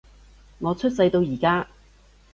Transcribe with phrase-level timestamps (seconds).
[0.57, 1.67] 我出世到而家